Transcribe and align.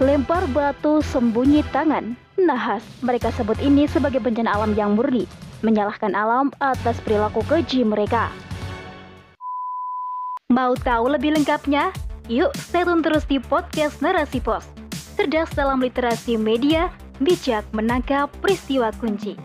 Lempar 0.00 0.48
batu 0.56 1.04
sembunyi 1.04 1.60
tangan. 1.76 2.16
Nahas, 2.40 2.80
mereka 3.04 3.28
sebut 3.36 3.60
ini 3.60 3.84
sebagai 3.84 4.16
bencana 4.16 4.48
alam 4.56 4.72
yang 4.72 4.96
murni, 4.96 5.28
menyalahkan 5.60 6.16
alam 6.16 6.48
atas 6.56 6.96
perilaku 7.04 7.44
keji 7.44 7.84
mereka. 7.84 8.32
Mau 10.48 10.72
tahu 10.72 11.12
lebih 11.12 11.36
lengkapnya? 11.36 11.92
Yuk, 12.32 12.48
stay 12.56 12.80
tune 12.80 13.04
terus 13.04 13.28
di 13.28 13.36
podcast 13.44 14.00
Narasi 14.00 14.40
Pos. 14.40 14.64
Cerdas 15.20 15.52
dalam 15.52 15.84
literasi 15.84 16.40
media, 16.40 16.88
bijak 17.20 17.68
menangkap 17.76 18.32
peristiwa 18.40 18.96
kunci. 18.96 19.36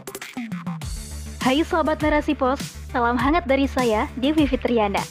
Hai 1.43 1.67
sobat 1.67 1.99
Narasi 1.99 2.31
Pos, 2.31 2.63
salam 2.95 3.19
hangat 3.19 3.43
dari 3.43 3.67
saya, 3.67 4.07
Devi 4.15 4.47
Fitriana. 4.47 5.03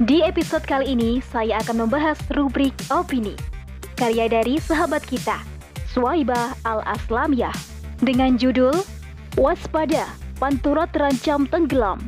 Di 0.00 0.24
episode 0.24 0.64
kali 0.64 0.96
ini, 0.96 1.20
saya 1.20 1.60
akan 1.60 1.84
membahas 1.84 2.16
rubrik 2.32 2.72
opini 2.88 3.59
karya 4.00 4.32
dari 4.32 4.56
sahabat 4.56 5.04
kita, 5.04 5.44
Swaibah 5.92 6.56
Al-Aslamiyah, 6.64 7.52
dengan 8.00 8.40
judul 8.40 8.72
Waspada, 9.36 10.08
Pantura 10.40 10.88
Terancam 10.88 11.44
Tenggelam. 11.44 12.00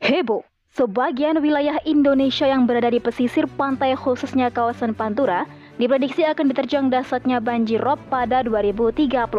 Heboh, 0.00 0.40
sebagian 0.72 1.36
wilayah 1.44 1.76
Indonesia 1.84 2.48
yang 2.48 2.64
berada 2.64 2.88
di 2.88 2.96
pesisir 2.96 3.44
pantai 3.60 3.92
khususnya 3.92 4.48
kawasan 4.48 4.96
Pantura 4.96 5.44
diprediksi 5.76 6.24
akan 6.24 6.48
diterjang 6.48 6.88
dasarnya 6.88 7.44
banjir 7.44 7.76
rob 7.84 8.00
pada 8.08 8.40
2034. 8.40 9.36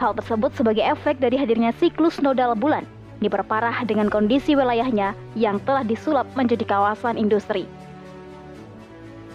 Hal 0.00 0.16
tersebut 0.16 0.50
sebagai 0.56 0.80
efek 0.80 1.20
dari 1.20 1.36
hadirnya 1.36 1.76
siklus 1.76 2.24
nodal 2.24 2.56
bulan 2.56 2.88
diperparah 3.22 3.86
dengan 3.86 4.10
kondisi 4.10 4.58
wilayahnya 4.58 5.14
yang 5.38 5.62
telah 5.62 5.86
disulap 5.86 6.26
menjadi 6.34 6.66
kawasan 6.66 7.16
industri. 7.16 7.64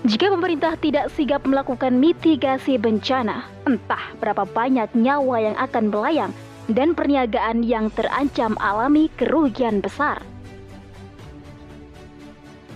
Jika 0.07 0.31
pemerintah 0.31 0.79
tidak 0.79 1.11
sigap 1.17 1.44
melakukan 1.44 1.99
mitigasi 1.99 2.79
bencana, 2.79 3.44
entah 3.67 4.16
berapa 4.23 4.47
banyak 4.47 4.94
nyawa 4.95 5.52
yang 5.52 5.57
akan 5.59 5.91
melayang 5.91 6.31
dan 6.71 6.95
perniagaan 6.95 7.59
yang 7.66 7.91
terancam 7.91 8.55
alami 8.61 9.11
kerugian 9.19 9.83
besar. 9.83 10.23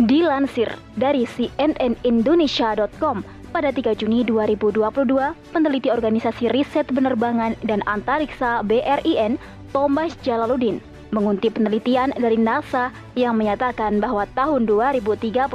Dilansir 0.02 0.76
dari 1.00 1.30
cnnindonesia.com 1.30 3.24
pada 3.56 3.70
3 3.72 3.96
Juni 3.96 4.28
2022, 4.28 4.82
peneliti 5.56 5.88
organisasi 5.88 6.52
riset 6.52 6.90
penerbangan 6.92 7.56
dan 7.64 7.80
antariksa 7.88 8.60
BRIN 8.66 9.40
Thomas 9.72 10.18
Jalaluddin 10.26 10.91
mengutip 11.12 11.60
penelitian 11.60 12.16
dari 12.16 12.40
NASA 12.40 12.90
yang 13.14 13.38
menyatakan 13.38 14.00
bahwa 14.00 14.26
tahun 14.36 14.66
2034 14.66 15.52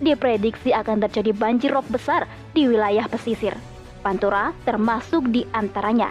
diprediksi 0.00 0.70
akan 0.70 1.02
terjadi 1.06 1.30
banjir 1.34 1.70
rob 1.74 1.86
besar 1.90 2.26
di 2.54 2.70
wilayah 2.70 3.06
pesisir. 3.10 3.54
Pantura 4.02 4.50
termasuk 4.66 5.30
di 5.30 5.46
antaranya. 5.54 6.10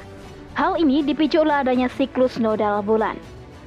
Hal 0.55 0.79
ini 0.79 1.03
dipicu 1.03 1.43
oleh 1.43 1.63
adanya 1.63 1.87
siklus 1.87 2.35
nodal 2.35 2.83
bulan. 2.83 3.15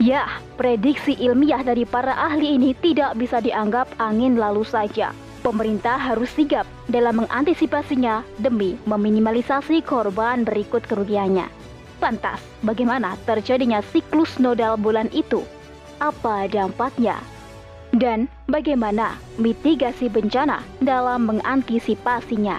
Ya, 0.03 0.41
prediksi 0.61 1.17
ilmiah 1.17 1.65
dari 1.65 1.89
para 1.89 2.13
ahli 2.13 2.61
ini 2.61 2.77
tidak 2.77 3.17
bisa 3.17 3.41
dianggap 3.41 3.89
angin 3.97 4.37
lalu 4.37 4.67
saja. 4.67 5.17
Pemerintah 5.45 6.01
harus 6.01 6.33
sigap 6.33 6.65
dalam 6.89 7.25
mengantisipasinya 7.25 8.25
demi 8.41 8.81
meminimalisasi 8.89 9.85
korban 9.85 10.45
berikut 10.45 10.85
kerugiannya. 10.89 11.64
Lantas, 12.03 12.43
bagaimana 12.61 13.15
terjadinya 13.25 13.81
siklus 13.93 14.37
nodal 14.43 14.77
bulan 14.77 15.09
itu? 15.15 15.47
Apa 16.03 16.51
dampaknya? 16.51 17.17
Dan 17.95 18.27
bagaimana 18.51 19.15
mitigasi 19.39 20.11
bencana 20.11 20.67
dalam 20.83 21.31
mengantisipasinya? 21.31 22.59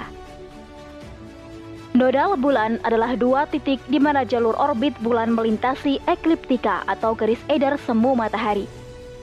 Nodal 1.95 2.35
bulan 2.35 2.79
adalah 2.83 3.15
dua 3.15 3.47
titik 3.47 3.79
di 3.87 4.03
mana 4.03 4.27
jalur 4.27 4.55
orbit 4.59 4.91
bulan 4.99 5.31
melintasi 5.31 6.03
ekliptika 6.11 6.83
atau 6.91 7.15
garis 7.15 7.39
edar 7.47 7.79
semu 7.79 8.15
matahari. 8.15 8.67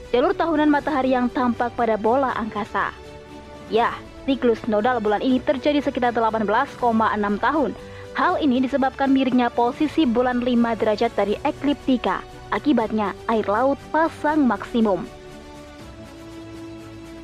Jalur 0.09 0.33
tahunan 0.33 0.69
matahari 0.69 1.13
yang 1.13 1.29
tampak 1.29 1.73
pada 1.77 1.97
bola 1.97 2.33
angkasa. 2.33 2.93
Ya, 3.69 3.93
siklus 4.25 4.61
nodal 4.69 5.01
bulan 5.01 5.21
ini 5.21 5.41
terjadi 5.41 5.81
sekitar 5.85 6.13
18,6 6.13 6.77
tahun 7.41 7.73
Hal 8.13 8.37
ini 8.37 8.61
disebabkan 8.61 9.09
miringnya 9.09 9.49
posisi 9.49 10.05
bulan 10.05 10.45
5 10.45 10.77
derajat 10.77 11.11
dari 11.17 11.33
ekliptika. 11.41 12.21
Akibatnya, 12.53 13.17
air 13.25 13.49
laut 13.49 13.81
pasang 13.89 14.45
maksimum. 14.45 15.01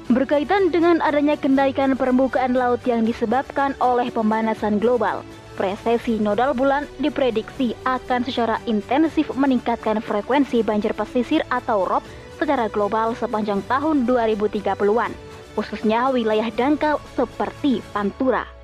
Berkaitan 0.09 0.73
dengan 0.73 0.97
adanya 1.05 1.37
kenaikan 1.37 1.93
permukaan 1.93 2.57
laut 2.57 2.81
yang 2.89 3.05
disebabkan 3.05 3.77
oleh 3.77 4.09
pemanasan 4.09 4.81
global, 4.81 5.21
presesi 5.53 6.17
nodal 6.17 6.57
bulan 6.57 6.89
diprediksi 6.97 7.77
akan 7.85 8.25
secara 8.25 8.57
intensif 8.65 9.29
meningkatkan 9.37 10.01
frekuensi 10.01 10.65
banjir 10.65 10.97
pesisir 10.97 11.45
atau 11.53 11.85
ROB 11.85 12.01
secara 12.41 12.65
global 12.73 13.13
sepanjang 13.13 13.61
tahun 13.69 14.09
2030-an, 14.09 15.13
khususnya 15.53 16.09
wilayah 16.09 16.49
dangkal 16.57 16.97
seperti 17.13 17.85
Pantura. 17.93 18.58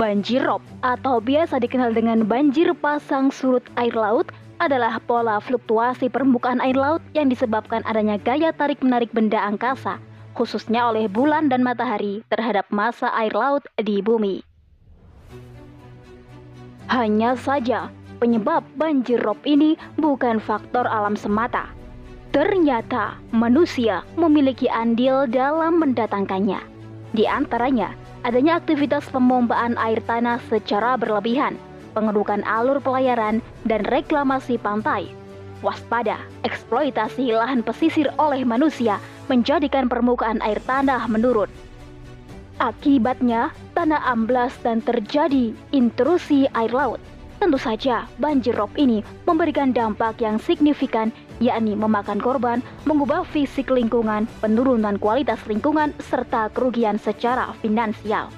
Banjir 0.00 0.40
rob 0.48 0.64
atau 0.80 1.20
biasa 1.20 1.60
dikenal 1.60 1.92
dengan 1.92 2.24
banjir 2.24 2.72
pasang 2.72 3.28
surut 3.28 3.60
air 3.76 3.92
laut 3.92 4.32
adalah 4.56 4.96
pola 5.04 5.36
fluktuasi 5.44 6.08
permukaan 6.08 6.56
air 6.64 6.72
laut 6.72 7.04
yang 7.12 7.28
disebabkan 7.28 7.84
adanya 7.84 8.16
gaya 8.16 8.48
tarik-menarik 8.56 9.12
benda 9.12 9.36
angkasa, 9.36 10.00
khususnya 10.32 10.88
oleh 10.88 11.04
bulan 11.04 11.52
dan 11.52 11.60
matahari 11.60 12.24
terhadap 12.32 12.64
masa 12.72 13.12
air 13.12 13.36
laut 13.36 13.60
di 13.76 14.00
bumi. 14.00 14.40
Hanya 16.88 17.36
saja, 17.36 17.92
penyebab 18.24 18.64
banjir 18.80 19.20
rob 19.20 19.36
ini 19.44 19.76
bukan 20.00 20.40
faktor 20.40 20.88
alam 20.88 21.12
semata. 21.12 21.68
Ternyata 22.32 23.20
manusia 23.36 24.00
memiliki 24.16 24.64
andil 24.64 25.28
dalam 25.28 25.76
mendatangkannya. 25.76 26.64
Di 27.12 27.28
antaranya, 27.28 27.92
adanya 28.22 28.60
aktivitas 28.60 29.08
pemompaan 29.08 29.80
air 29.80 30.00
tanah 30.04 30.40
secara 30.52 30.96
berlebihan, 31.00 31.56
pengerukan 31.96 32.44
alur 32.44 32.78
pelayaran, 32.80 33.40
dan 33.64 33.82
reklamasi 33.88 34.60
pantai. 34.60 35.08
Waspada, 35.60 36.16
eksploitasi 36.44 37.36
lahan 37.36 37.60
pesisir 37.60 38.08
oleh 38.16 38.44
manusia 38.48 38.96
menjadikan 39.28 39.92
permukaan 39.92 40.40
air 40.40 40.56
tanah 40.64 41.04
menurun. 41.04 41.48
Akibatnya, 42.60 43.52
tanah 43.72 44.00
amblas 44.08 44.56
dan 44.64 44.84
terjadi 44.84 45.52
intrusi 45.72 46.48
air 46.56 46.72
laut. 46.72 47.00
Tentu 47.40 47.56
saja, 47.56 48.04
banjir 48.20 48.52
rob 48.52 48.68
ini 48.76 49.00
memberikan 49.24 49.72
dampak 49.72 50.20
yang 50.20 50.36
signifikan 50.36 51.08
yakni 51.40 51.72
memakan 51.72 52.20
korban, 52.20 52.60
mengubah 52.84 53.24
fisik 53.24 53.72
lingkungan, 53.72 54.28
penurunan 54.44 55.00
kualitas 55.00 55.40
lingkungan, 55.48 55.96
serta 56.04 56.52
kerugian 56.52 57.00
secara 57.00 57.56
finansial. 57.64 58.28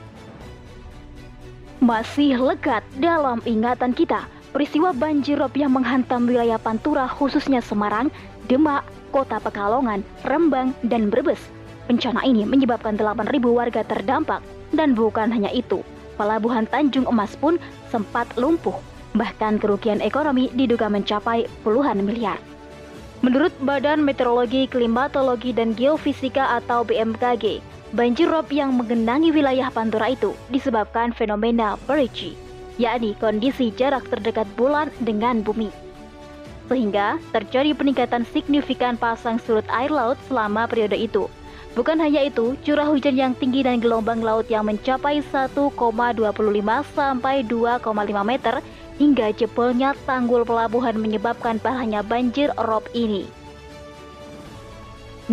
Masih 1.83 2.39
lekat 2.39 2.87
dalam 3.03 3.43
ingatan 3.43 3.91
kita, 3.91 4.23
peristiwa 4.55 4.95
banjir 4.95 5.35
rob 5.35 5.51
yang 5.59 5.75
menghantam 5.75 6.31
wilayah 6.31 6.63
Pantura 6.63 7.11
khususnya 7.11 7.59
Semarang, 7.59 8.07
Demak, 8.47 8.87
Kota 9.11 9.43
Pekalongan, 9.43 10.07
Rembang, 10.23 10.79
dan 10.87 11.11
Brebes. 11.11 11.43
Bencana 11.91 12.23
ini 12.23 12.47
menyebabkan 12.47 12.95
8.000 12.95 13.51
warga 13.51 13.83
terdampak, 13.83 14.47
dan 14.71 14.95
bukan 14.95 15.35
hanya 15.35 15.51
itu, 15.51 15.83
pelabuhan 16.15 16.71
Tanjung 16.71 17.11
Emas 17.11 17.35
pun 17.35 17.59
sempat 17.91 18.31
lumpuh. 18.39 18.92
Bahkan 19.13 19.61
kerugian 19.61 20.01
ekonomi 20.01 20.49
diduga 20.57 20.89
mencapai 20.89 21.45
puluhan 21.61 22.01
miliar. 22.01 22.41
Menurut 23.23 23.55
Badan 23.63 24.03
Meteorologi, 24.03 24.67
Klimatologi, 24.67 25.55
dan 25.55 25.79
Geofisika 25.79 26.59
atau 26.59 26.83
BMKG, 26.83 27.63
banjir 27.95 28.27
rob 28.27 28.51
yang 28.51 28.75
menggenangi 28.75 29.31
wilayah 29.31 29.71
Pantura 29.71 30.11
itu 30.11 30.35
disebabkan 30.51 31.15
fenomena 31.15 31.79
perigee, 31.87 32.35
yakni 32.83 33.15
kondisi 33.21 33.71
jarak 33.79 34.09
terdekat 34.11 34.49
bulan 34.59 34.91
dengan 34.99 35.45
bumi. 35.45 35.71
Sehingga 36.67 37.21
terjadi 37.31 37.77
peningkatan 37.77 38.25
signifikan 38.27 38.99
pasang 38.99 39.37
surut 39.39 39.67
air 39.71 39.93
laut 39.93 40.17
selama 40.27 40.65
periode 40.67 40.97
itu. 40.97 41.29
Bukan 41.73 42.03
hanya 42.03 42.27
itu, 42.27 42.59
curah 42.67 42.85
hujan 42.85 43.17
yang 43.17 43.33
tinggi 43.33 43.65
dan 43.65 43.81
gelombang 43.81 44.21
laut 44.21 44.45
yang 44.51 44.69
mencapai 44.69 45.25
1,25 45.25 45.73
sampai 46.93 47.47
2,5 47.49 47.81
meter 48.27 48.61
hingga 49.01 49.33
jebolnya 49.37 49.97
tanggul 50.05 50.45
pelabuhan 50.45 50.99
menyebabkan 50.99 51.61
bahaya 51.63 52.05
banjir 52.05 52.53
rob 52.57 52.85
ini. 52.93 53.29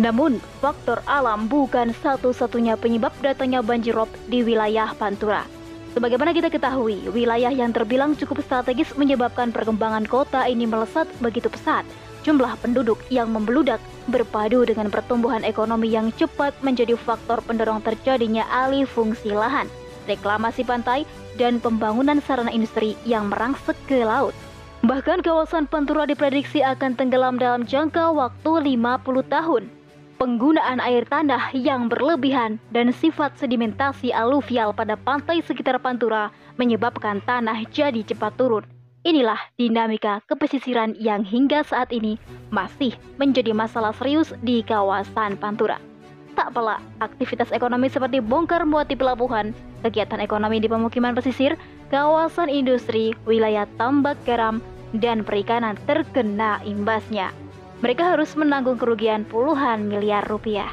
Namun, 0.00 0.38
faktor 0.62 1.02
alam 1.04 1.50
bukan 1.50 1.92
satu-satunya 1.92 2.78
penyebab 2.78 3.12
datangnya 3.20 3.60
banjir 3.60 3.92
rob 3.92 4.08
di 4.30 4.40
wilayah 4.40 4.94
Pantura. 4.96 5.44
Sebagaimana 5.90 6.30
kita 6.30 6.46
ketahui, 6.46 7.10
wilayah 7.10 7.50
yang 7.50 7.74
terbilang 7.74 8.14
cukup 8.14 8.46
strategis 8.46 8.94
menyebabkan 8.94 9.50
perkembangan 9.50 10.06
kota 10.06 10.46
ini 10.46 10.62
melesat 10.62 11.10
begitu 11.18 11.50
pesat, 11.50 11.82
jumlah 12.22 12.54
penduduk 12.62 13.02
yang 13.10 13.34
membeludak 13.34 13.82
berpadu 14.06 14.62
dengan 14.62 14.86
pertumbuhan 14.86 15.42
ekonomi 15.42 15.90
yang 15.90 16.14
cepat 16.14 16.54
menjadi 16.62 16.94
faktor 16.94 17.42
pendorong 17.42 17.82
terjadinya 17.82 18.46
alih 18.46 18.86
fungsi 18.86 19.34
lahan, 19.34 19.66
reklamasi 20.08 20.62
pantai, 20.62 21.08
dan 21.36 21.58
pembangunan 21.58 22.20
sarana 22.20 22.52
industri 22.52 22.94
yang 23.08 23.28
merangsek 23.28 23.76
ke 23.88 24.04
laut. 24.04 24.36
Bahkan 24.80 25.20
kawasan 25.20 25.68
Pantura 25.68 26.08
diprediksi 26.08 26.64
akan 26.64 26.96
tenggelam 26.96 27.36
dalam 27.36 27.68
jangka 27.68 28.12
waktu 28.16 28.76
50 28.76 29.26
tahun. 29.28 29.68
Penggunaan 30.16 30.84
air 30.84 31.08
tanah 31.08 31.52
yang 31.56 31.88
berlebihan 31.88 32.60
dan 32.72 32.92
sifat 32.92 33.40
sedimentasi 33.40 34.12
aluvial 34.12 34.76
pada 34.76 34.96
pantai 34.96 35.40
sekitar 35.40 35.80
Pantura 35.80 36.28
menyebabkan 36.60 37.24
tanah 37.24 37.64
jadi 37.72 38.04
cepat 38.04 38.36
turun 38.36 38.64
Inilah 39.00 39.40
dinamika 39.56 40.20
kepesisiran 40.28 40.92
yang 41.00 41.24
hingga 41.24 41.64
saat 41.64 41.88
ini 41.88 42.20
masih 42.52 42.92
menjadi 43.16 43.56
masalah 43.56 43.96
serius 43.96 44.36
di 44.44 44.60
kawasan 44.60 45.40
Pantura. 45.40 45.89
Tak 46.38 46.54
pelak, 46.54 46.80
aktivitas 47.02 47.50
ekonomi 47.50 47.90
seperti 47.90 48.22
bongkar 48.22 48.62
muat 48.62 48.86
di 48.86 48.94
pelabuhan, 48.94 49.50
kegiatan 49.82 50.22
ekonomi 50.22 50.62
di 50.62 50.70
pemukiman 50.70 51.12
pesisir, 51.12 51.58
kawasan 51.90 52.46
industri, 52.46 53.10
wilayah 53.26 53.66
tambak 53.76 54.16
garam, 54.22 54.62
dan 54.94 55.26
perikanan 55.26 55.74
terkena 55.90 56.62
imbasnya. 56.62 57.34
Mereka 57.80 58.14
harus 58.14 58.36
menanggung 58.36 58.76
kerugian 58.76 59.26
puluhan 59.26 59.88
miliar 59.88 60.22
rupiah. 60.28 60.70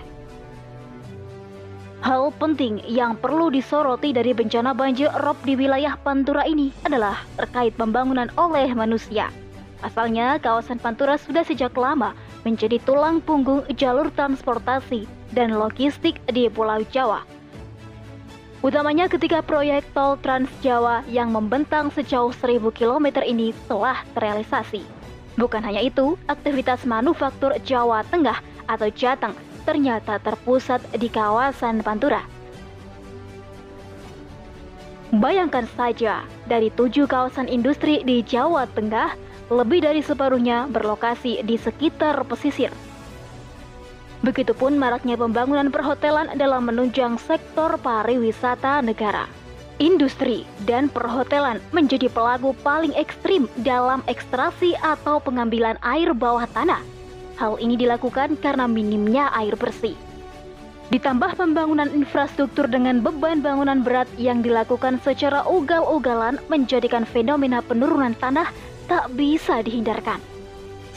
Hal 2.05 2.29
penting 2.37 2.85
yang 2.85 3.17
perlu 3.17 3.49
disoroti 3.49 4.13
dari 4.13 4.29
bencana 4.29 4.77
banjir 4.77 5.09
rob 5.25 5.35
di 5.41 5.57
wilayah 5.57 5.97
Pantura 5.97 6.45
ini 6.45 6.69
adalah 6.85 7.17
terkait 7.41 7.73
pembangunan 7.73 8.29
oleh 8.37 8.69
manusia. 8.77 9.33
Pasalnya, 9.81 10.37
kawasan 10.37 10.77
Pantura 10.77 11.17
sudah 11.17 11.41
sejak 11.41 11.73
lama 11.73 12.13
menjadi 12.47 12.79
tulang 12.87 13.19
punggung 13.19 13.67
jalur 13.75 14.07
transportasi 14.15 15.03
dan 15.35 15.51
logistik 15.51 16.15
di 16.31 16.47
Pulau 16.47 16.79
Jawa. 16.87 17.27
Utamanya 18.63 19.11
ketika 19.11 19.43
proyek 19.43 19.83
tol 19.91 20.15
Trans 20.23 20.49
Jawa 20.63 21.03
yang 21.11 21.35
membentang 21.35 21.91
sejauh 21.91 22.31
1000 22.31 22.71
km 22.71 23.19
ini 23.21 23.51
telah 23.67 24.01
terrealisasi. 24.15 24.81
Bukan 25.37 25.61
hanya 25.61 25.83
itu, 25.83 26.17
aktivitas 26.25 26.87
manufaktur 26.87 27.53
Jawa 27.61 28.01
Tengah 28.07 28.41
atau 28.65 28.89
Jateng 28.89 29.35
ternyata 29.67 30.17
terpusat 30.17 30.79
di 30.95 31.11
kawasan 31.11 31.83
Pantura. 31.83 32.23
Bayangkan 35.13 35.69
saja, 35.77 36.25
dari 36.49 36.73
tujuh 36.73 37.07
kawasan 37.07 37.47
industri 37.47 38.03
di 38.03 38.25
Jawa 38.25 38.67
Tengah, 38.73 39.15
lebih 39.47 39.83
dari 39.83 40.03
separuhnya 40.03 40.67
berlokasi 40.67 41.43
di 41.43 41.55
sekitar 41.55 42.19
pesisir. 42.27 42.73
Begitupun 44.25 44.75
maraknya 44.75 45.13
pembangunan 45.15 45.69
perhotelan 45.69 46.33
dalam 46.35 46.65
menunjang 46.67 47.21
sektor 47.21 47.77
pariwisata 47.79 48.81
negara. 48.81 49.29
Industri 49.77 50.41
dan 50.65 50.89
perhotelan 50.89 51.61
menjadi 51.69 52.09
pelaku 52.09 52.57
paling 52.65 52.97
ekstrim 52.97 53.45
dalam 53.61 54.01
ekstraksi 54.09 54.73
atau 54.81 55.21
pengambilan 55.21 55.77
air 55.85 56.17
bawah 56.17 56.49
tanah 56.49 56.81
Hal 57.37 57.61
ini 57.61 57.77
dilakukan 57.77 58.41
karena 58.41 58.65
minimnya 58.65 59.29
air 59.37 59.53
bersih. 59.53 59.93
Ditambah 60.89 61.37
pembangunan 61.37 61.85
infrastruktur 61.93 62.65
dengan 62.65 62.97
beban 62.97 63.45
bangunan 63.45 63.85
berat 63.85 64.09
yang 64.17 64.41
dilakukan 64.41 64.97
secara 65.05 65.45
ugal-ugalan 65.45 66.41
menjadikan 66.49 67.05
fenomena 67.05 67.61
penurunan 67.61 68.17
tanah 68.17 68.49
tak 68.87 69.11
bisa 69.13 69.61
dihindarkan. 69.61 70.19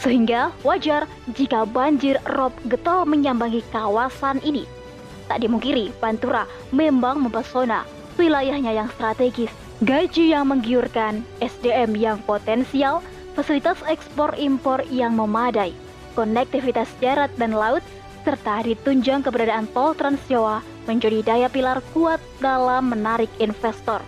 Sehingga 0.00 0.54
wajar 0.64 1.04
jika 1.36 1.68
banjir 1.68 2.16
rob 2.24 2.56
getol 2.70 3.04
menyambangi 3.04 3.60
kawasan 3.68 4.40
ini. 4.40 4.64
Tak 5.28 5.44
dimungkiri, 5.44 5.92
Pantura 6.00 6.48
memang 6.72 7.20
mempesona 7.20 7.84
wilayahnya 8.16 8.72
yang 8.74 8.88
strategis, 8.96 9.52
gaji 9.84 10.32
yang 10.32 10.48
menggiurkan, 10.48 11.22
SDM 11.38 11.94
yang 11.94 12.18
potensial, 12.24 13.04
fasilitas 13.32 13.78
ekspor 13.86 14.34
impor 14.36 14.82
yang 14.88 15.14
memadai, 15.14 15.72
konektivitas 16.12 16.90
darat 16.98 17.30
dan 17.40 17.54
laut, 17.54 17.84
serta 18.20 18.60
ditunjang 18.66 19.24
keberadaan 19.24 19.64
tol 19.72 19.96
Trans 19.96 20.20
Jawa 20.28 20.60
menjadi 20.84 21.24
daya 21.24 21.48
pilar 21.48 21.80
kuat 21.96 22.20
dalam 22.42 22.92
menarik 22.92 23.32
investor, 23.40 24.04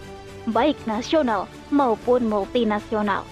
baik 0.53 0.77
nasional 0.85 1.49
maupun 1.73 2.29
multinasional. 2.29 3.25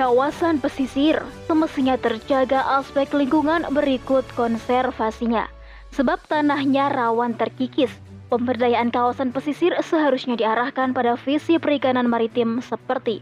Kawasan 0.00 0.64
pesisir 0.64 1.20
semestinya 1.44 2.00
terjaga 2.00 2.80
aspek 2.80 3.12
lingkungan 3.12 3.68
berikut 3.68 4.24
konservasinya, 4.32 5.44
sebab 5.92 6.16
tanahnya 6.24 6.88
rawan 6.88 7.36
terkikis. 7.36 7.92
Pemberdayaan 8.32 8.88
kawasan 8.88 9.28
pesisir 9.28 9.76
seharusnya 9.84 10.40
diarahkan 10.40 10.96
pada 10.96 11.20
visi 11.20 11.60
perikanan 11.60 12.08
maritim 12.08 12.64
seperti 12.64 13.20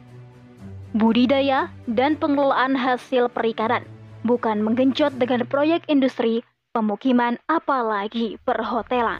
budidaya 0.94 1.66
dan 1.90 2.14
pengelolaan 2.14 2.78
hasil 2.78 3.26
perikanan, 3.34 3.82
bukan 4.22 4.62
menggenjot 4.62 5.18
dengan 5.18 5.42
proyek 5.50 5.82
industri, 5.90 6.46
pemukiman, 6.70 7.42
apalagi 7.50 8.38
perhotelan. 8.46 9.18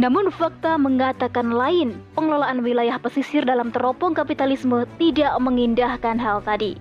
Namun 0.00 0.32
fakta 0.32 0.80
mengatakan 0.80 1.52
lain, 1.52 2.00
pengelolaan 2.16 2.64
wilayah 2.64 2.96
pesisir 2.96 3.44
dalam 3.44 3.68
teropong 3.68 4.16
kapitalisme 4.16 4.88
tidak 4.96 5.36
mengindahkan 5.36 6.16
hal 6.16 6.40
tadi. 6.40 6.80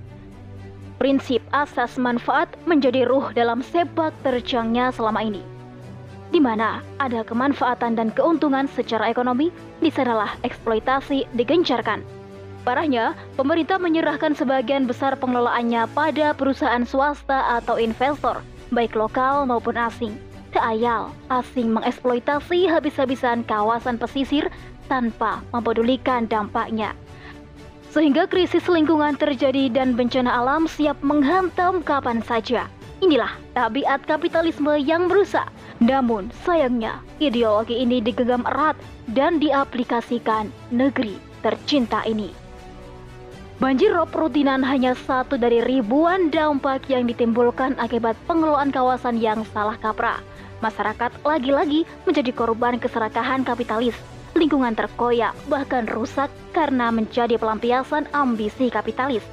Prinsip 0.95 1.44
asas 1.51 2.00
manfaat 2.00 2.48
menjadi 2.63 3.04
ruh 3.04 3.36
dalam 3.36 3.60
sepak 3.60 4.16
terjangnya 4.24 4.95
selama 4.95 5.19
ini. 5.19 5.44
Di 6.31 6.39
mana 6.39 6.80
ada 7.04 7.27
kemanfaatan 7.27 8.00
dan 8.00 8.16
keuntungan 8.16 8.71
secara 8.71 9.12
ekonomi, 9.12 9.51
di 9.83 9.92
sanalah 9.92 10.39
eksploitasi 10.48 11.27
digencarkan 11.36 12.00
Parahnya, 12.68 13.16
pemerintah 13.39 13.80
menyerahkan 13.80 14.36
sebagian 14.36 14.83
besar 14.83 15.16
pengelolaannya 15.16 15.88
pada 15.95 16.36
perusahaan 16.36 16.83
swasta 16.83 17.57
atau 17.57 17.80
investor, 17.80 18.44
baik 18.75 19.00
lokal 19.00 19.48
maupun 19.48 19.80
asing. 19.80 20.13
Tak 20.50 20.66
ayal, 20.66 21.13
asing 21.30 21.69
mengeksploitasi 21.69 22.66
habis-habisan 22.66 23.46
kawasan 23.46 24.01
pesisir 24.01 24.50
tanpa 24.90 25.46
mempedulikan 25.54 26.25
dampaknya. 26.25 26.98
Sehingga 27.94 28.25
krisis 28.25 28.66
lingkungan 28.66 29.18
terjadi 29.18 29.69
dan 29.69 29.94
bencana 29.94 30.42
alam 30.42 30.66
siap 30.66 30.98
menghantam 31.06 31.86
kapan 31.86 32.22
saja. 32.25 32.66
Inilah 33.00 33.31
tabiat 33.54 34.04
kapitalisme 34.10 34.74
yang 34.78 35.06
merusak. 35.07 35.47
Namun 35.80 36.33
sayangnya 36.44 37.00
ideologi 37.21 37.80
ini 37.80 38.04
digenggam 38.04 38.44
erat 38.44 38.76
dan 39.14 39.40
diaplikasikan 39.40 40.52
negeri 40.73 41.16
tercinta 41.40 42.04
ini. 42.04 42.35
Banjir 43.59 43.92
rob 43.92 44.12
rutinan 44.16 44.64
hanya 44.64 44.95
satu 44.95 45.35
dari 45.35 45.59
ribuan 45.59 46.31
dampak 46.31 46.88
yang 46.88 47.07
ditimbulkan 47.07 47.76
akibat 47.76 48.16
pengelolaan 48.23 48.71
kawasan 48.71 49.19
yang 49.19 49.44
salah 49.52 49.76
kaprah. 49.76 50.23
Masyarakat 50.59 51.23
lagi-lagi 51.23 51.87
menjadi 52.04 52.31
korban 52.35 52.75
keserakahan 52.80 53.47
kapitalis. 53.47 53.95
Lingkungan 54.35 54.75
terkoyak 54.75 55.35
bahkan 55.47 55.87
rusak 55.87 56.28
karena 56.51 56.92
menjadi 56.92 57.39
pelampiasan 57.39 58.07
ambisi 58.11 58.68
kapitalis. 58.68 59.23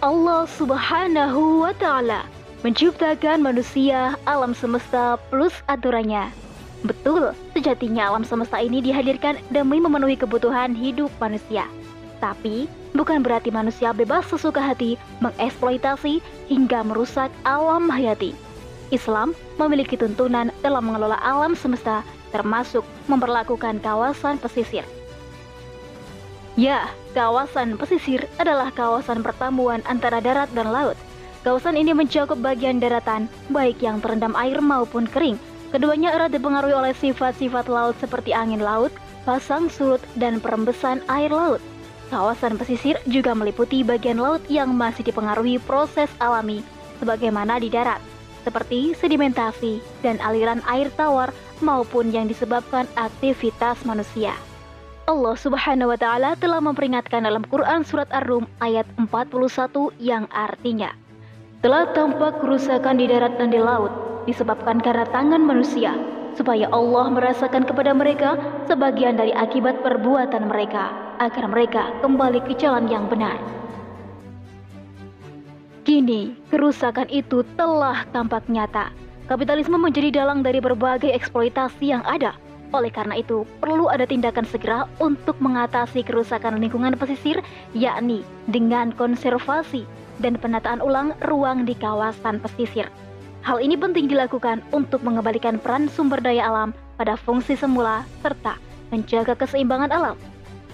Allah 0.00 0.48
Subhanahu 0.48 1.64
wa 1.64 1.76
taala 1.76 2.24
menciptakan 2.64 3.40
manusia 3.40 4.16
alam 4.24 4.52
semesta 4.56 5.16
plus 5.28 5.52
aturannya. 5.68 6.32
Betul, 6.80 7.36
sejatinya 7.52 8.08
alam 8.08 8.24
semesta 8.24 8.56
ini 8.56 8.80
dihadirkan 8.80 9.36
demi 9.52 9.76
memenuhi 9.76 10.16
kebutuhan 10.16 10.72
hidup 10.72 11.12
manusia. 11.20 11.68
Tapi, 12.20 12.68
bukan 12.96 13.20
berarti 13.20 13.52
manusia 13.52 13.92
bebas 13.92 14.24
sesuka 14.28 14.60
hati 14.60 14.96
mengeksploitasi 15.20 16.24
hingga 16.48 16.80
merusak 16.84 17.28
alam 17.44 17.88
hayati. 17.92 18.32
Islam 18.90 19.34
memiliki 19.56 19.94
tuntunan 19.96 20.54
dalam 20.62 20.82
mengelola 20.86 21.18
alam 21.22 21.54
semesta, 21.54 22.06
termasuk 22.30 22.86
memperlakukan 23.10 23.82
kawasan 23.82 24.38
pesisir. 24.38 24.86
Ya, 26.58 26.90
kawasan 27.14 27.78
pesisir 27.78 28.26
adalah 28.36 28.74
kawasan 28.74 29.22
pertemuan 29.22 29.80
antara 29.86 30.18
darat 30.18 30.50
dan 30.52 30.74
laut. 30.74 30.98
Kawasan 31.40 31.80
ini 31.80 31.96
mencakup 31.96 32.36
bagian 32.42 32.82
daratan, 32.82 33.30
baik 33.48 33.80
yang 33.80 34.02
terendam 34.04 34.36
air 34.36 34.60
maupun 34.60 35.08
kering. 35.08 35.40
Keduanya 35.70 36.12
erat 36.12 36.34
dipengaruhi 36.34 36.74
oleh 36.74 36.92
sifat-sifat 36.92 37.70
laut 37.70 37.96
seperti 38.02 38.34
angin 38.34 38.60
laut, 38.60 38.92
pasang 39.22 39.70
surut, 39.70 40.02
dan 40.18 40.42
perembesan 40.42 41.00
air 41.08 41.30
laut. 41.30 41.62
Kawasan 42.10 42.58
pesisir 42.58 42.98
juga 43.06 43.32
meliputi 43.38 43.86
bagian 43.86 44.18
laut 44.18 44.42
yang 44.50 44.74
masih 44.74 45.06
dipengaruhi 45.06 45.62
proses 45.62 46.10
alami 46.18 46.60
sebagaimana 46.98 47.56
di 47.62 47.70
darat, 47.72 48.02
seperti 48.42 48.96
sedimentasi 48.96 49.80
dan 50.04 50.16
aliran 50.24 50.64
air 50.68 50.88
tawar 50.96 51.32
maupun 51.60 52.12
yang 52.12 52.26
disebabkan 52.26 52.88
aktivitas 52.96 53.80
manusia. 53.84 54.32
Allah 55.10 55.34
Subhanahu 55.34 55.90
wa 55.90 55.98
taala 55.98 56.38
telah 56.38 56.62
memperingatkan 56.62 57.26
dalam 57.26 57.42
Quran 57.48 57.82
surat 57.82 58.06
Ar-Rum 58.14 58.46
ayat 58.62 58.86
41 58.94 59.26
yang 59.98 60.30
artinya 60.30 60.94
telah 61.60 61.92
tampak 61.92 62.40
kerusakan 62.40 62.96
di 62.96 63.04
darat 63.04 63.36
dan 63.36 63.52
di 63.52 63.60
laut 63.60 63.92
disebabkan 64.24 64.80
karena 64.80 65.04
tangan 65.12 65.44
manusia 65.44 65.92
supaya 66.32 66.64
Allah 66.72 67.12
merasakan 67.12 67.68
kepada 67.68 67.92
mereka 67.92 68.40
sebagian 68.64 69.20
dari 69.20 69.34
akibat 69.36 69.84
perbuatan 69.84 70.48
mereka 70.48 70.88
agar 71.20 71.44
mereka 71.52 71.92
kembali 72.00 72.40
ke 72.48 72.56
jalan 72.56 72.88
yang 72.88 73.04
benar. 73.12 73.36
Kini, 75.82 76.36
kerusakan 76.52 77.08
itu 77.08 77.42
telah 77.56 78.04
tampak 78.12 78.44
nyata. 78.46 78.92
Kapitalisme 79.26 79.78
menjadi 79.78 80.22
dalang 80.22 80.44
dari 80.44 80.58
berbagai 80.58 81.10
eksploitasi 81.14 81.94
yang 81.94 82.02
ada 82.04 82.36
oleh 82.70 82.90
karena 82.94 83.18
itu, 83.18 83.42
perlu 83.58 83.90
ada 83.90 84.06
tindakan 84.06 84.46
segera 84.46 84.86
untuk 85.02 85.34
mengatasi 85.42 86.06
kerusakan 86.06 86.62
lingkungan 86.62 86.94
pesisir, 86.94 87.42
yakni 87.74 88.22
dengan 88.46 88.94
konservasi 88.94 89.82
dan 90.22 90.38
penataan 90.38 90.78
ulang 90.78 91.10
ruang 91.26 91.66
di 91.66 91.74
kawasan 91.74 92.38
pesisir. 92.38 92.86
Hal 93.42 93.58
ini 93.58 93.74
penting 93.74 94.06
dilakukan 94.06 94.62
untuk 94.70 95.02
mengembalikan 95.02 95.58
peran 95.58 95.90
sumber 95.90 96.22
daya 96.22 96.46
alam 96.46 96.70
pada 96.94 97.18
fungsi 97.18 97.58
semula 97.58 98.06
serta 98.22 98.54
menjaga 98.94 99.34
keseimbangan 99.34 99.90
alam. 99.90 100.16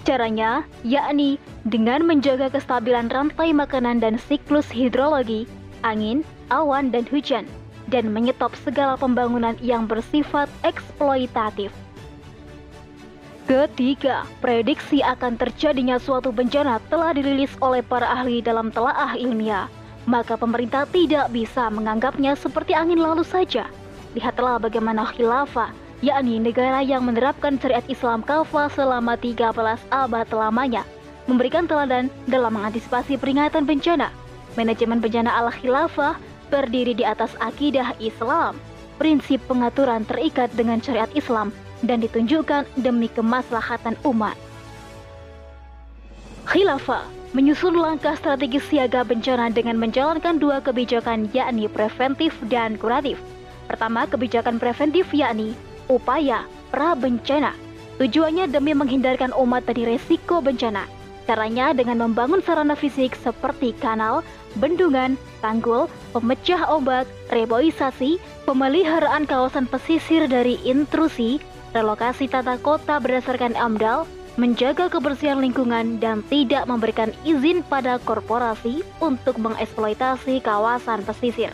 Caranya 0.07 0.63
yakni 0.87 1.35
dengan 1.67 2.07
menjaga 2.07 2.47
kestabilan 2.47 3.11
rantai 3.11 3.51
makanan 3.51 3.99
dan 3.99 4.15
siklus 4.15 4.71
hidrologi, 4.71 5.43
angin, 5.83 6.23
awan, 6.47 6.95
dan 6.95 7.03
hujan, 7.11 7.43
dan 7.91 8.15
menyetop 8.15 8.55
segala 8.63 8.95
pembangunan 8.95 9.59
yang 9.59 9.83
bersifat 9.83 10.47
eksploitatif. 10.63 11.75
Ketiga, 13.51 14.23
prediksi 14.39 15.03
akan 15.03 15.35
terjadinya 15.35 15.99
suatu 15.99 16.31
bencana 16.31 16.79
telah 16.87 17.11
dirilis 17.11 17.51
oleh 17.59 17.83
para 17.83 18.07
ahli 18.07 18.39
dalam 18.39 18.71
telaah 18.71 19.11
ilmiah. 19.19 19.67
Maka 20.07 20.39
pemerintah 20.39 20.87
tidak 20.87 21.35
bisa 21.35 21.67
menganggapnya 21.67 22.39
seperti 22.39 22.71
angin 22.71 23.03
lalu 23.03 23.27
saja. 23.27 23.67
Lihatlah 24.15 24.55
bagaimana 24.55 25.03
khilafah, 25.11 25.75
yakni 26.05 26.37
negara 26.37 26.85
yang 26.85 27.05
menerapkan 27.05 27.57
syariat 27.57 27.85
Islam 27.89 28.21
kafah 28.21 28.69
selama 28.69 29.17
13 29.17 29.49
abad 29.89 30.27
lamanya, 30.29 30.83
memberikan 31.25 31.65
teladan 31.65 32.13
dalam 32.29 32.53
mengantisipasi 32.53 33.17
peringatan 33.17 33.65
bencana. 33.65 34.13
Manajemen 34.53 35.01
bencana 35.01 35.33
ala 35.33 35.53
khilafah 35.53 36.17
berdiri 36.49 36.93
di 36.97 37.05
atas 37.05 37.33
akidah 37.41 37.93
Islam. 37.97 38.57
Prinsip 38.97 39.37
pengaturan 39.45 40.09
terikat 40.09 40.49
dengan 40.57 40.81
syariat 40.81 41.09
Islam 41.13 41.53
dan 41.85 42.01
ditunjukkan 42.01 42.65
demi 42.81 43.05
kemaslahatan 43.13 43.93
umat. 44.01 44.33
Khilafah 46.49 47.05
menyusun 47.37 47.77
langkah 47.77 48.17
strategis 48.17 48.65
siaga 48.65 49.05
bencana 49.05 49.53
dengan 49.53 49.77
menjalankan 49.77 50.41
dua 50.41 50.63
kebijakan 50.63 51.29
yakni 51.35 51.69
preventif 51.69 52.33
dan 52.49 52.79
kuratif. 52.81 53.21
Pertama, 53.67 54.07
kebijakan 54.09 54.57
preventif 54.57 55.11
yakni 55.11 55.53
upaya 55.87 56.47
pra-bencana. 56.71 57.55
Tujuannya 57.97 58.47
demi 58.53 58.77
menghindarkan 58.77 59.33
umat 59.33 59.65
dari 59.65 59.97
resiko 59.97 60.37
bencana. 60.39 60.85
Caranya 61.27 61.75
dengan 61.75 62.07
membangun 62.07 62.39
sarana 62.39 62.77
fisik 62.77 63.17
seperti 63.19 63.75
kanal, 63.83 64.23
bendungan, 64.55 65.19
tanggul, 65.43 65.91
pemecah 66.15 66.63
ombak, 66.71 67.03
reboisasi, 67.35 68.15
pemeliharaan 68.47 69.27
kawasan 69.27 69.67
pesisir 69.67 70.29
dari 70.31 70.55
intrusi, 70.63 71.43
relokasi 71.75 72.31
tata 72.31 72.55
kota 72.63 73.03
berdasarkan 73.03 73.59
AMDAL, 73.59 74.07
menjaga 74.37 74.87
kebersihan 74.87 75.41
lingkungan 75.41 75.97
dan 75.99 76.21
tidak 76.31 76.63
memberikan 76.69 77.11
izin 77.25 77.65
pada 77.65 77.97
korporasi 78.05 78.85
untuk 79.01 79.35
mengeksploitasi 79.41 80.39
kawasan 80.45 81.01
pesisir. 81.03 81.51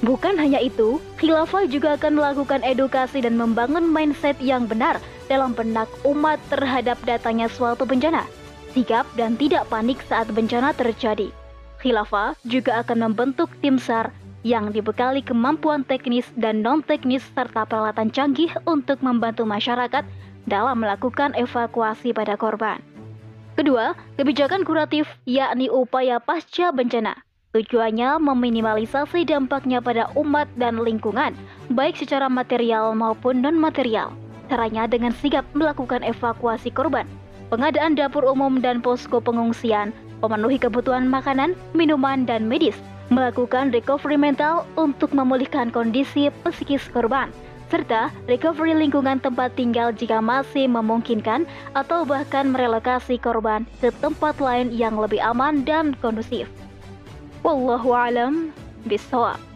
Bukan 0.00 0.40
hanya 0.40 0.64
itu, 0.64 0.96
khilafah 1.20 1.68
juga 1.68 2.00
akan 2.00 2.16
melakukan 2.16 2.64
edukasi 2.64 3.20
dan 3.20 3.36
membangun 3.36 3.84
mindset 3.84 4.32
yang 4.40 4.64
benar 4.64 4.96
dalam 5.28 5.52
benak 5.52 5.92
umat 6.08 6.40
terhadap 6.48 6.96
datanya 7.04 7.52
suatu 7.52 7.84
bencana, 7.84 8.24
sigap 8.72 9.04
dan 9.20 9.36
tidak 9.36 9.68
panik 9.68 10.00
saat 10.08 10.32
bencana 10.32 10.72
terjadi. 10.72 11.28
Khilafah 11.84 12.32
juga 12.48 12.80
akan 12.80 13.12
membentuk 13.12 13.52
tim 13.60 13.76
SAR 13.76 14.08
yang 14.40 14.72
dibekali 14.72 15.20
kemampuan 15.20 15.84
teknis 15.84 16.24
dan 16.32 16.64
non-teknis 16.64 17.20
serta 17.36 17.68
peralatan 17.68 18.08
canggih 18.08 18.48
untuk 18.64 19.04
membantu 19.04 19.44
masyarakat 19.44 20.04
dalam 20.48 20.80
melakukan 20.80 21.36
evakuasi 21.36 22.16
pada 22.16 22.40
korban. 22.40 22.80
Kedua, 23.52 23.92
kebijakan 24.16 24.64
kuratif 24.64 25.04
yakni 25.28 25.68
upaya 25.68 26.16
pasca 26.24 26.72
bencana. 26.72 27.20
Tujuannya 27.50 28.22
meminimalisasi 28.22 29.26
dampaknya 29.26 29.82
pada 29.82 30.06
umat 30.14 30.46
dan 30.54 30.78
lingkungan, 30.78 31.34
baik 31.74 31.98
secara 31.98 32.30
material 32.30 32.94
maupun 32.94 33.42
non-material. 33.42 34.14
Caranya 34.46 34.86
dengan 34.86 35.10
sigap 35.18 35.42
melakukan 35.50 36.06
evakuasi 36.06 36.70
korban, 36.70 37.10
pengadaan 37.50 37.98
dapur 37.98 38.22
umum 38.22 38.62
dan 38.62 38.78
posko 38.78 39.18
pengungsian, 39.18 39.90
pemenuhi 40.22 40.62
kebutuhan 40.62 41.10
makanan, 41.10 41.58
minuman, 41.74 42.22
dan 42.22 42.46
medis, 42.46 42.78
melakukan 43.10 43.74
recovery 43.74 44.14
mental 44.14 44.62
untuk 44.78 45.10
memulihkan 45.10 45.74
kondisi 45.74 46.30
psikis 46.46 46.86
korban, 46.94 47.34
serta 47.66 48.14
recovery 48.30 48.78
lingkungan 48.78 49.18
tempat 49.18 49.58
tinggal 49.58 49.90
jika 49.90 50.22
masih 50.22 50.70
memungkinkan 50.70 51.50
atau 51.74 52.06
bahkan 52.06 52.46
merelokasi 52.54 53.18
korban 53.18 53.66
ke 53.82 53.90
tempat 53.98 54.38
lain 54.38 54.70
yang 54.70 54.94
lebih 54.94 55.18
aman 55.18 55.66
dan 55.66 55.98
kondusif. 55.98 56.46
والله 57.44 57.94
أعلم 57.94 58.50
بالصواب. 58.86 59.49